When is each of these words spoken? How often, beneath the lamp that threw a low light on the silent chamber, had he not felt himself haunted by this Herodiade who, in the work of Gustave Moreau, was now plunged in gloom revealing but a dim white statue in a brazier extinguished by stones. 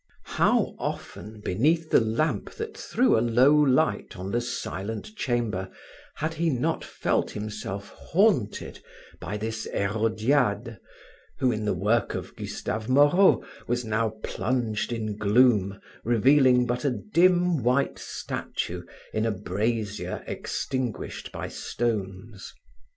How 0.41 0.73
often, 0.79 1.41
beneath 1.41 1.91
the 1.91 1.99
lamp 1.99 2.49
that 2.55 2.75
threw 2.75 3.19
a 3.19 3.21
low 3.21 3.53
light 3.53 4.17
on 4.17 4.31
the 4.31 4.41
silent 4.41 5.15
chamber, 5.15 5.69
had 6.15 6.33
he 6.33 6.49
not 6.49 6.83
felt 6.83 7.29
himself 7.29 7.89
haunted 7.89 8.79
by 9.19 9.37
this 9.37 9.67
Herodiade 9.71 10.79
who, 11.37 11.51
in 11.51 11.65
the 11.65 11.75
work 11.75 12.15
of 12.15 12.35
Gustave 12.35 12.89
Moreau, 12.91 13.45
was 13.67 13.85
now 13.85 14.15
plunged 14.23 14.91
in 14.91 15.17
gloom 15.17 15.79
revealing 16.03 16.65
but 16.65 16.83
a 16.83 16.89
dim 17.13 17.61
white 17.61 17.99
statue 17.99 18.81
in 19.13 19.27
a 19.27 19.31
brazier 19.31 20.23
extinguished 20.25 21.31
by 21.31 21.47
stones. 21.47 22.55